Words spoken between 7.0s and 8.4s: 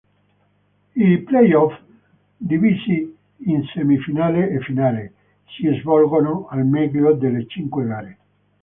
delle cinque gare.